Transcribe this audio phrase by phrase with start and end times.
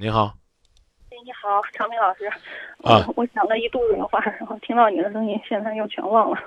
[0.00, 0.32] 你好，
[1.10, 2.30] 哎，你好，常明老师。
[3.16, 6.38] 我想了一肚子的话，然后听到你的声音，现在又全忘了，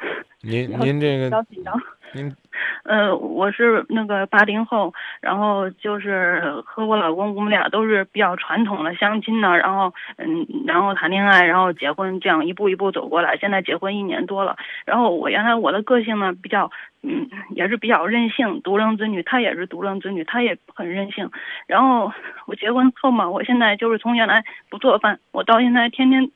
[0.42, 1.80] 您您这个紧张。
[2.12, 2.34] 您
[2.82, 13.36] 呃，我是那个八零后，然后就是和我老公，我们俩都是比较传统的相亲的，然后嗯，然后谈恋爱，然后结婚，这样一步一步走过来。
[13.36, 16.72] 现在结婚一年多了，然后我原来我的个性呢比较
[17.02, 21.30] 嗯，也是比较任性，独生子女，他也是独生子女，他也很任性。
[21.68, 22.10] 然后
[22.46, 26.28] 我结婚后嘛，我现在就是从原来不做饭，我到现在天天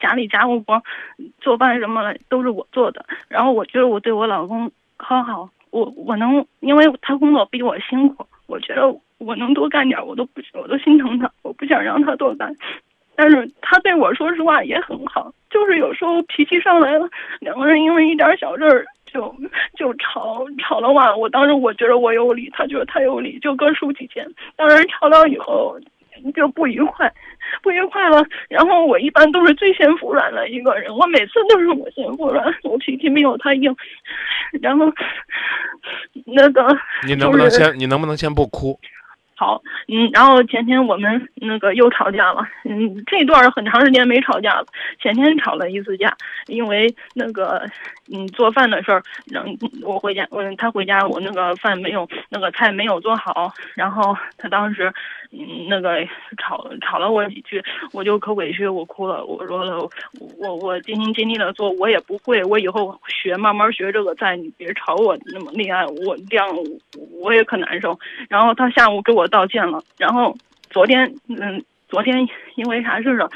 [0.00, 0.82] 家里家务活、
[1.40, 3.04] 做饭什么的都是我做的。
[3.28, 8.82] 然后我觉得我对我老公很好，我我能，因为他工作比我辛苦，我觉得
[9.18, 12.54] 我能多干点，我都不我都心疼他，我不想让他多干。
[13.14, 17.06] 但是他对我说实话也很好，就是有时候脾气上来了，
[17.40, 19.34] 两个人因为一点小事儿就
[19.76, 21.14] 就吵吵了话。
[21.14, 24.26] 我当时我觉得我有理，他觉得他有理，就各抒己见。
[24.56, 25.78] 当然吵到以后
[26.34, 27.12] 就不愉快，
[27.62, 28.24] 不愉快了。
[28.48, 33.74] 然后我一般都是最先服软的一个人，我每次都是我先服软，我脾气没有他硬。
[34.60, 34.92] 然后
[36.26, 36.66] 那个
[37.06, 38.78] 你能不能就是先你能不能先不哭？
[39.36, 44.66] 好，嗯，然后前天我们那个又吵架了，嗯，这段儿很长时间没吵架了，
[45.00, 46.14] 前天吵了一次架，
[46.46, 47.66] 因为那个
[48.12, 49.50] 嗯做饭的事儿，然后
[49.82, 54.94] 我回家，我他回家，我那个饭没有那个菜没有做好，然后他当时嗯
[55.68, 56.04] 那个
[56.38, 59.78] 吵吵了我几句，我就可委屈，我哭了，我说了，
[60.38, 66.46] 我我尽心尽力的做，我也不会，我以后学慢慢学这个再，你别吵我那么厉害，我这样
[67.20, 67.98] 我也可难受。
[68.28, 70.36] 然后他下午给我道歉了，然后
[70.70, 72.26] 昨天，嗯，昨天
[72.56, 73.30] 因为啥事儿？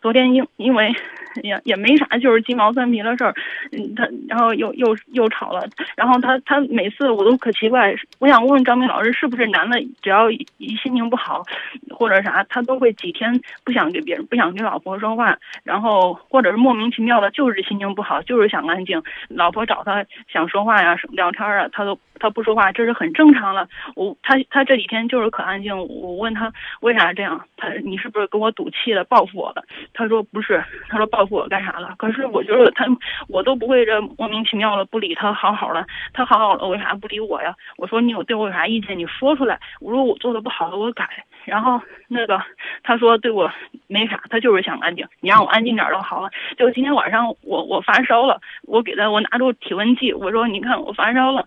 [0.00, 0.94] 昨天因因为
[1.44, 3.32] 也也没啥，就是鸡毛蒜皮的事儿，
[3.70, 5.64] 嗯，他然后又又又吵了，
[5.96, 10.44] 然后他他每次我都可奇怪，我想问问张明老师，是不是男的只要一
[10.82, 11.44] 心情不好
[11.90, 23.68] 或者啥，他都会几天不想给别人不想跟老婆说话，然后或者是莫名其妙的，就是心情不好，就是想安静，老婆找他想说话呀、聊天啊，他都他不说话，这是很正常的。
[23.94, 29.62] 我他他这几天就是可安静，我问他为啥这样，他你是不是跟我赌气了，报复我了？
[29.92, 31.94] 他说不是，他说报复我干啥了？
[31.98, 32.86] 可是我觉得他
[33.28, 37.54] 我都不会这莫名其妙的不理他，好好的，他好好的为啥不理我呀？
[37.76, 39.58] 我说你有对我有啥意见，你说出来。
[39.80, 41.08] 我说我做的不好的我改。
[41.44, 42.40] 然后那个
[42.82, 43.50] 他说对我
[43.86, 46.30] 没啥，他就是想安静，你让我安静点就好了。
[46.56, 51.46] 就今天晚上我我发烧了，我给他我拿出体温计，我说你看我发烧了。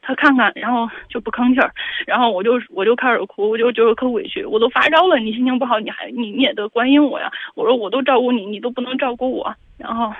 [0.00, 1.70] 他看看，然后就不吭气儿，
[2.06, 7.30] 然后我就我就开始哭，我就觉得可委屈，我都发烧了，你心情不好，你还你你也得关心我呀。
[7.54, 9.54] 我说我都照顾你，你都不能照顾我。
[9.76, 10.12] 然后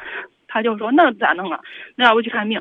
[0.46, 1.60] 他就说那咋弄啊？
[1.96, 2.60] 那要不去看病？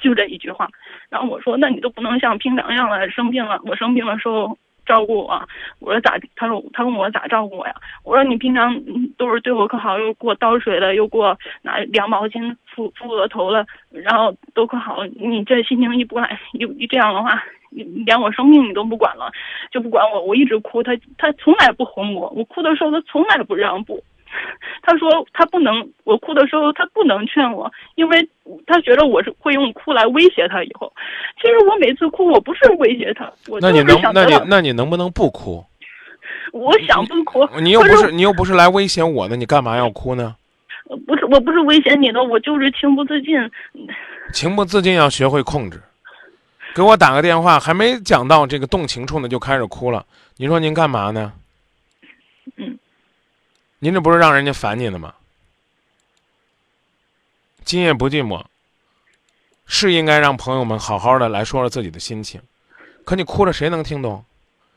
[0.00, 0.68] 就这一句话。
[1.08, 4.56] 然后我说那你都不能像平常一样了生病了，我生病的时候
[4.86, 5.48] 照顾我。
[5.80, 6.18] 我说咋？
[6.36, 7.74] 他说他问我咋照顾我呀？
[8.04, 8.80] 我说你平常
[9.16, 15.04] 都是对我可好，又给我倒水了，又给我拿凉毛巾敷敷额头了，然后都可好。
[15.06, 19.30] 你这心情一不来，一一这样的话，你连我生病你都不管了，
[19.70, 24.02] 就不管我，我一直哭，他他从来不哄我，我哭的时候他从来不让步。
[24.82, 28.28] 他说他不能，我哭的时候他不能劝我，因为
[28.66, 30.92] 他觉得我是会用哭来威胁他以后。
[31.40, 34.40] 其实我每次哭，我不是威胁他，我就那你是能那你。
[34.46, 35.64] 那你能不能不哭？
[36.52, 40.36] 我想不哭，你又不可是你又不是来威胁我的，你干嘛要哭呢？
[40.88, 43.34] 呃不是我不是威胁你的，我就是情不自禁。
[44.32, 45.80] 情不自禁要学会控制。
[46.74, 50.04] 给我打个电话，还没讲到这个动情处呢，就开始哭了。
[50.36, 51.32] 您说您干嘛呢？
[52.56, 52.78] 嗯，
[53.78, 55.14] 您这不是让人家烦你呢吗？
[57.64, 58.44] 今夜不寂寞，
[59.66, 62.40] 是应该让朋友们好好的来说说自己的心情。
[63.04, 64.24] 可你哭了，谁能听懂？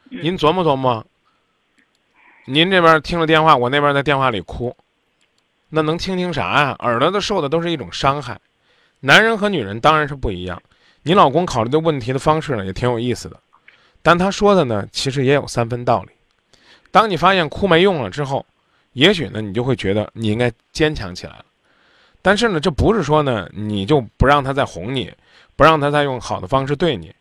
[0.10, 1.06] 嗯您琢磨琢磨。
[2.46, 4.74] 您这边听了电话，我那边在电话里哭，
[5.70, 6.76] 那能听听啥呀？
[6.80, 8.40] 耳朵都受的都是一种伤害。
[9.02, 10.62] 男人和女人当然是不一样。
[11.04, 13.38] 你老公考虑的问题的方式呢，也挺有意思的，
[14.02, 16.10] 但他说的呢，其实也有三分道理。
[16.90, 18.46] 当你发现哭没用了之后，
[18.94, 21.46] 也许呢，你就会觉得你应该坚强起来了。
[22.22, 25.14] 但是呢，这不是说呢，你就不让他再哄你，
[25.56, 27.14] 不让他再用好的方式对你。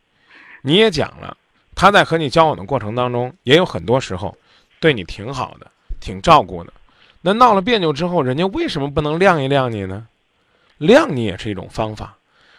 [0.63, 1.37] 你也讲了，
[1.75, 4.37] 他在和你交往的过程当中，也有很多时候
[4.81, 5.71] 对你挺好的，
[6.01, 6.73] 挺照顾的。
[7.21, 10.07] 那闹了别扭之后，人家为什么不能晾一晾你呢？
[10.79, 12.17] 晾你也是一种方法。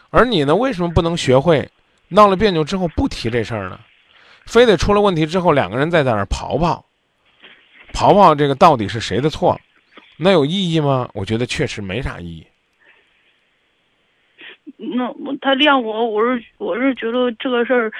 [0.09, 1.69] 而你呢，为什么不能学会
[2.07, 3.79] 闹了别扭之后不提这事儿呢？
[4.45, 6.81] 非得出了问题之后两个人再在那儿刨刨，
[7.93, 9.59] 刨刨这个到底是谁的错？
[10.17, 11.09] 那有意义吗？
[11.13, 12.47] 我觉得确实没啥意义。
[14.77, 17.91] 那我他晾我，我是我是觉得这个事儿，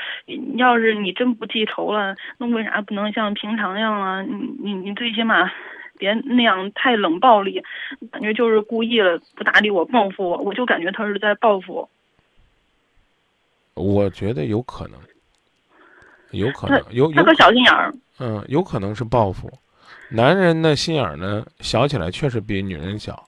[0.58, 4.22] 要是你真不记仇了，那为啥不能像平常一样啊？
[4.22, 5.50] 你你你最起码
[5.98, 7.64] 别那样太冷暴力，
[8.12, 11.90] 感觉就是故意了，不搭理我，报复我，我就感觉他是在报复我。
[13.76, 15.00] 我觉得有可能，
[16.32, 19.52] 有可能有有他个小心眼儿，嗯，有可能是报复。
[20.10, 23.28] 男人的心眼儿呢，小起来确实比女人小，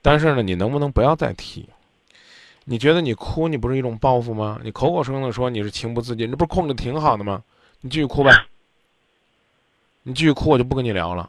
[0.00, 1.68] 但是呢，你能不能不要再提？
[2.64, 4.58] 你觉得你哭，你不是一种报复吗？
[4.64, 7.42] 你口口声声的说你是情不自禁，这不是控制挺好的吗？
[7.82, 8.32] 你继续哭呗，
[10.02, 11.28] 你继续哭，我就不跟你聊了。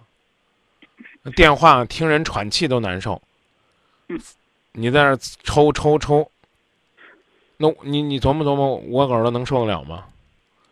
[1.36, 3.22] 电话听人喘气都难受，
[4.08, 4.20] 嗯
[4.72, 6.30] 你在那儿抽抽抽，
[7.58, 10.06] 那你你琢磨琢磨，我耳朵能受得了吗？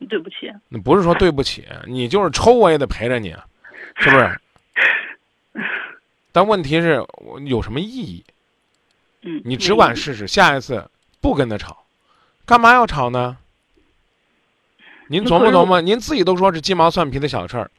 [0.09, 3.45] 对不起，那不是说对不起，你就是抽我也得陪着你，啊
[4.01, 4.39] 是不是？
[6.31, 8.23] 但问题是，我有什么意义？
[9.21, 10.89] 嗯，你只管试试，下一次
[11.21, 11.85] 不跟他吵，
[12.45, 13.37] 干嘛要吵呢？
[15.07, 17.69] 您琢磨琢磨，您自己都说是鸡毛蒜皮的小事儿，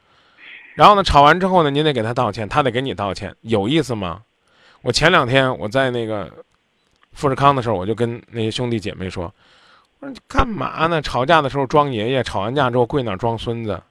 [0.75, 4.21] 然后呢，吵完之后呢，您得给他道歉，他得给你道歉，有意思吗？
[4.81, 6.31] 我前两天我在那个
[7.11, 9.25] 富士康的时候，我就跟那些兄弟姐妹说，
[9.99, 11.01] 我说你干嘛呢？
[11.01, 13.81] 吵架的时候装爷爷，吵完架之后跪那儿装孙子，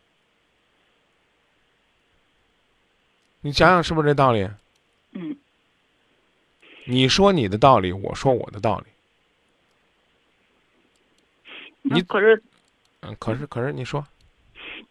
[3.44, 4.48] 你想想是不是这道理？
[5.12, 5.36] 嗯，
[6.86, 8.86] 你说你的道理，我说我的道理。
[11.82, 12.42] 你可是
[13.02, 14.02] 嗯，可是可是你说，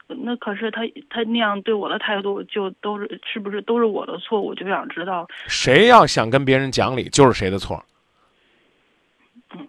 [0.06, 4.40] 那可是他他那样对我的态度，就都是是不是都是我的错？
[4.40, 7.84] 我就想知道，谁要想跟别人讲理，就是谁的错。
[9.56, 9.68] 嗯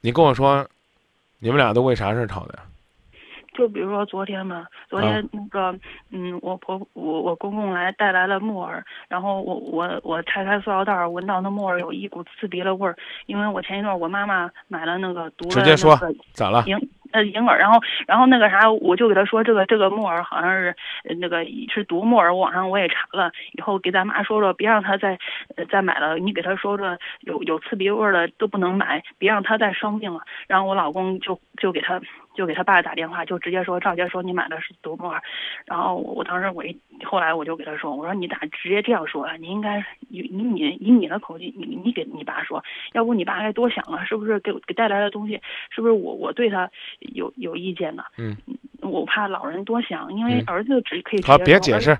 [0.00, 0.64] 你跟我说，
[1.40, 2.64] 你们俩都为啥事儿吵的呀？
[3.58, 5.76] 就比如说昨天嘛，昨天那个，
[6.12, 12.94] 嗯，我婆我我公公来带来了木耳，然后我我我拆开塑料袋儿，闻到那木耳有一股刺鼻的味儿，
[13.26, 16.62] 因为我前一段我妈妈买了那个毒了直接说那个咋了？
[16.68, 16.76] 银
[17.10, 20.76] 呃银耳，然后然后那个啥，我就给他说这个这个木耳好像是
[21.08, 21.44] 呃那个
[21.74, 25.18] 是毒木耳，网上我也查了，以后给咱妈说说，别让他再
[25.56, 30.20] 呃再买了，你给他说说有有刺鼻味儿的都不能买，别让他再生病了。
[30.46, 32.00] 然后我老公就就给他
[32.38, 35.20] 就给他爸打电话，就直接说赵杰说你买的是独木耳，
[35.66, 39.34] 然后我我当时我一后来我就给他说，我说你咋直接这样说啊？
[39.38, 42.62] 你应该以以你以你的口气，你你给你爸说，
[42.92, 45.40] 要不你爸该多想了，是不是给我给带来的东西，
[45.70, 46.70] 是不是我我对他
[47.00, 48.04] 有有意见呢？
[48.18, 48.36] 嗯，
[48.82, 51.98] 我怕老人多想，因为嗯儿子只可以直好，别解释。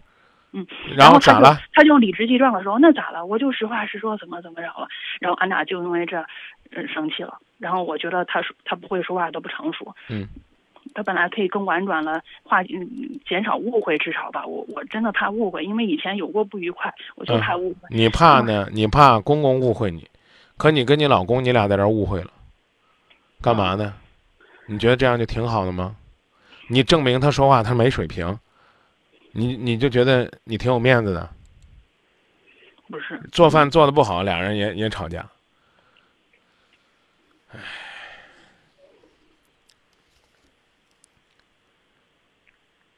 [0.53, 0.67] 嗯，
[0.97, 1.59] 然后咋了？？
[1.73, 3.25] 他就理直气壮的说：“那咋了？
[3.27, 4.89] 我就实话实说，怎么怎么着了。”
[5.21, 6.19] 然后俺俩就因为这，
[6.73, 7.39] 呃，生气了。
[7.59, 9.95] 然后我觉得他说他不会说话都不成熟。
[10.09, 10.27] 嗯。
[10.95, 12.89] 他本来可以更婉转了，话嗯
[13.29, 14.47] 减少误会，至少吧。
[14.47, 17.89] 我我真的怕误会，因为以前有过不愉快，我就嗯怕误会。
[17.91, 18.67] 你怕呢？
[18.73, 20.09] 你怕公公误会你，
[20.57, 22.31] 可你跟你老公，你俩在这儿误会了，
[23.43, 23.93] 干嘛呢？
[24.67, 25.95] 你觉得这样就挺好的吗？
[26.69, 28.39] 你证明他说话他没水平，
[29.39, 31.31] 你你就觉得你挺有面子的。
[32.89, 35.31] 不是，做饭做的不好，俩人也也吵架。
[37.51, 37.61] 唉，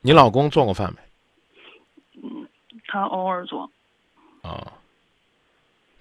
[0.01, 1.01] 你老公做过饭没？
[2.23, 2.49] 嗯
[2.87, 3.71] 他偶尔做，
[4.43, 4.73] 啊、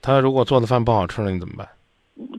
[0.01, 1.67] 他如果做的饭不好吃了，你怎么办？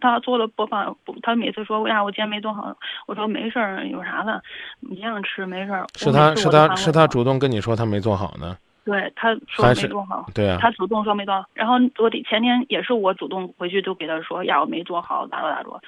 [0.00, 4.42] 他做了播放，他每次说：“哎呀，我今天没做好。”我说：“没事儿，有啥的，
[4.80, 8.56] 你这样吃没事儿。”是他是他是他主动跟你说他没做好呢？
[8.84, 10.26] 对，他说还没做好。
[10.34, 15.80] 对啊，他主动说没做好，然后昨天前天也是我主动回去就给他说呀，我没做好，咋着咋着，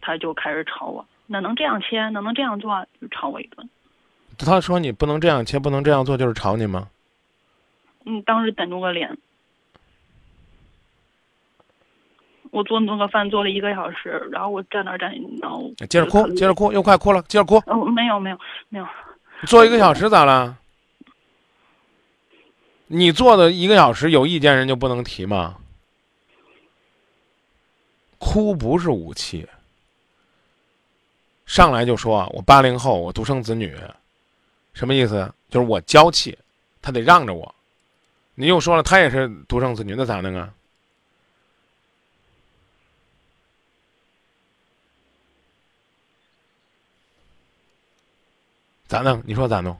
[0.00, 3.68] 他就开始吵我，哪能这样切，哪能这样做，就吵我一顿。
[4.38, 6.88] 他说你不能这样切，不能这样做，就是吵你吗？
[8.04, 9.18] 嗯，当时等住个脸。
[12.50, 17.56] 我做那个饭做了一个小时，然后我站那儿站，然后接着哭，接着哭，又快哭了，接着哭。
[17.66, 18.38] 哦，没有没有
[18.68, 18.86] 没有，
[19.46, 20.56] 做一个小时咋了？
[22.86, 25.56] 你做的一个小时有意见人就不能提吗？
[28.18, 29.46] 哭不是武器。
[31.44, 33.74] 上来就说我八零后，我独生子女，
[34.72, 35.32] 什么意思？
[35.50, 36.36] 就是我娇气，
[36.82, 37.54] 他得让着我。
[38.34, 40.50] 你又说了，他也是独生子女，那咋弄啊？
[48.88, 49.22] 咋弄？
[49.26, 49.76] 你说咋弄？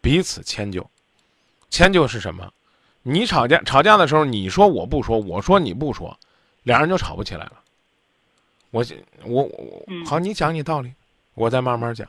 [0.00, 0.88] 彼此迁就，
[1.68, 2.48] 迁就是什么？
[3.02, 6.16] 你吵架吵架的时候，你说我不说，我说你不说，
[6.62, 7.52] 俩人就吵不起来了。
[8.70, 8.84] 我
[9.24, 10.92] 我我嗯好，你讲你道理，
[11.34, 12.06] 我再慢慢讲。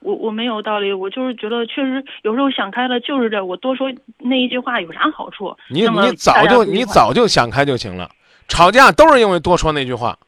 [0.00, 5.56] 我我没有道理，我就是觉得确实有时候想开了就是这，我多说那一句话有啥好处？
[5.68, 8.10] 你你早就你早就想开就行了，
[8.48, 10.18] 吵架都是因为多说那句话，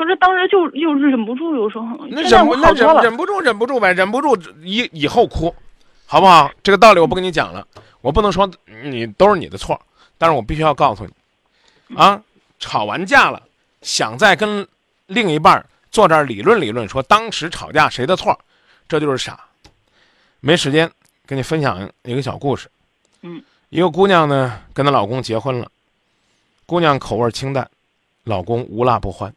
[0.00, 2.72] 可是当时就又忍不住，有时候那忍不那。
[2.72, 5.54] 忍忍不住忍不住呗，忍不住以以后哭，
[6.06, 6.50] 好不好？
[6.62, 7.66] 这个道理我不跟你讲了，
[8.00, 9.78] 我不能说你都是你的错，
[10.16, 12.18] 但是我必须要告诉你，啊，
[12.58, 13.42] 吵完架了，
[13.82, 14.66] 想再跟
[15.06, 18.34] 另一半儿坐这儿理论理论，说当时吵架谁的错，
[18.88, 19.38] 这就是傻。
[20.40, 20.90] 没时间
[21.26, 22.70] 跟你分享一个小故事。
[23.20, 25.70] 嗯，一个姑娘呢跟她老公结婚了，
[26.64, 27.68] 姑娘口味清淡，
[28.24, 29.30] 老公无辣不欢。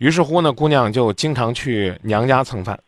[0.00, 2.80] 于是乎呢，姑娘就经常去娘家蹭饭。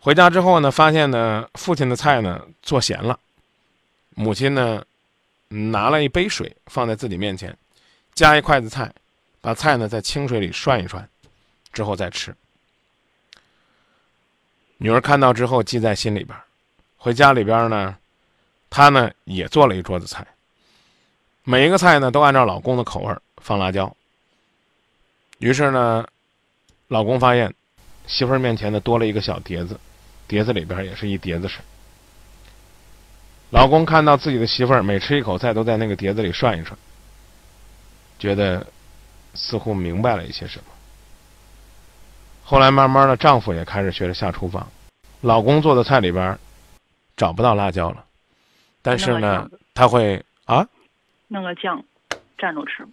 [0.00, 3.16] 回家之后呢，发现呢父亲的菜呢做咸了，
[4.16, 4.84] 母亲呢
[5.46, 7.56] 拿了一杯水放在自己面前，
[8.14, 8.92] 夹一筷子菜，
[9.40, 11.08] 把菜呢在清水里涮一涮，
[11.72, 12.34] 之后再吃。
[14.78, 16.36] 女儿看到之后记在心里边，
[16.96, 17.96] 回家里边呢，
[18.68, 20.26] 她呢也做了一桌子菜，
[21.44, 23.96] 每一个菜呢都按照老公的口味放辣椒。
[25.42, 26.06] 于是呢，
[26.86, 27.52] 老公发现
[28.06, 29.78] 媳妇儿面前呢多了一个小碟子，
[30.28, 31.60] 碟子里边也是一碟子水。
[33.50, 36.78] 老公看到自己的媳妇儿每吃一口菜都在那个碟子里涮一涮，
[38.20, 38.64] 觉得
[39.34, 40.64] 似乎明白了一些什么。
[42.44, 44.70] 后来慢慢的，丈夫也开始学着下厨房，
[45.22, 46.38] 老公做的菜里边
[47.16, 48.04] 找不到辣椒了，
[48.80, 50.68] 但是呢他会啊，
[51.26, 51.82] 弄个酱
[52.38, 52.86] 蘸着吃。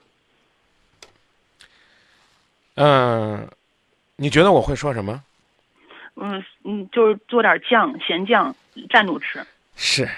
[2.81, 3.45] 嗯、
[4.15, 5.21] 你觉得我会说什么？
[6.15, 8.55] 嗯嗯，就是做点酱，咸酱
[8.89, 9.45] 蘸着吃。
[9.75, 10.09] 是，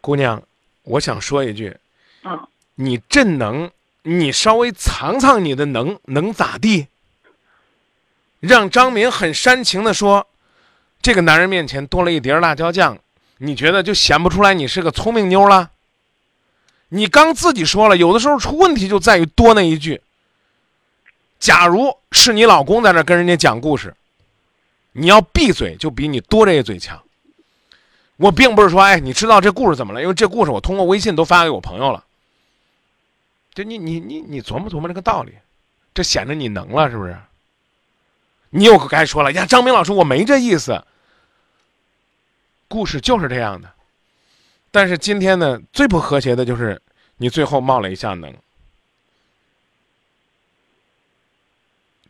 [0.00, 0.42] 姑娘，
[0.84, 1.76] 我想说一句，
[2.24, 3.70] 嗯，你真能，
[4.04, 6.86] 你稍微藏藏你的能，能咋地？
[8.40, 10.26] 让张敏很煽情的说，
[11.02, 12.98] 这个男人面前多了一碟辣椒酱，
[13.36, 15.70] 你觉得就显不出来你是个聪明妞了？
[16.88, 20.00] 你刚自己说了，有的时候出问题就在于多那一句。
[21.38, 23.94] 假如是你老公在那跟人家讲故事，
[24.92, 27.00] 你要闭嘴就比你多这一嘴强。
[28.16, 30.00] 我并不是说，哎，你知道这故事怎么了？
[30.00, 32.04] 因为这故事我通过微信都发给我朋友了。
[33.52, 35.32] 就你你你你琢磨琢磨这个道理，
[35.94, 37.16] 这显着你能了是不是？
[38.50, 40.82] 你又该说了呀，张明老师，我没这意思。
[42.68, 43.70] 故事就是这样的，
[44.70, 46.80] 但是今天呢，最不和谐的就是
[47.18, 48.34] 你最后冒了一下能，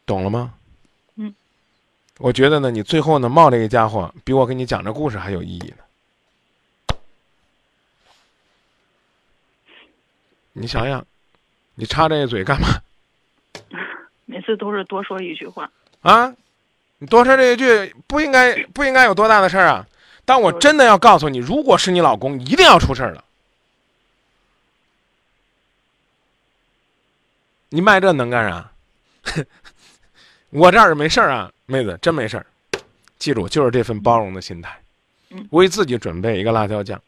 [0.07, 0.55] 懂了吗？
[1.17, 1.35] 嗯。
[2.19, 6.97] 我觉得呢，你最后呢冒这个家伙，比我给你讲这故事还有意义呢。
[10.53, 11.05] 你想想，
[11.75, 12.69] 你插这个嘴干嘛
[14.25, 15.71] 每次都是多说一句话。
[16.01, 16.35] 啊？
[16.99, 19.87] 你多说这一句不应该不应该有多大的事儿啊？
[20.25, 23.23] 但我真的要告诉你，如果是你老公，一定要出事儿了。
[27.69, 28.73] 你卖这能干啥？
[30.57, 32.47] 我这儿没事儿啊，妹子，真没事儿。
[33.19, 34.81] 记住，就是这份包容的心态
[35.29, 36.99] 嗯，为自己准备一个辣椒酱，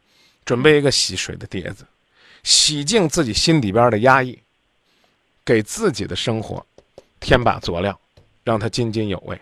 [0.45, 1.87] 准备一个洗水的碟子，
[2.43, 4.39] 洗净自己心里边的压抑，
[5.47, 6.67] 给自己的生活
[7.21, 7.99] 添把佐料，
[8.45, 9.41] 让它津津有味。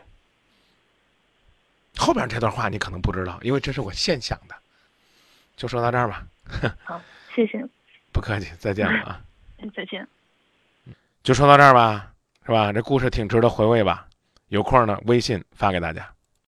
[1.97, 4.55] 后边这段话你可能不知道，因为这是我现想的。
[5.57, 6.25] 就说到这儿吧，
[6.85, 7.03] 好，
[7.35, 7.61] 谢谢，
[8.13, 9.21] 不客气，再见了啊。
[9.75, 10.07] 再见。
[11.25, 12.13] 就说到这儿吧，
[12.47, 12.73] 是吧？
[12.73, 14.07] 这故事挺值得回味吧？
[14.51, 16.16] 有空呢，微信发给大家。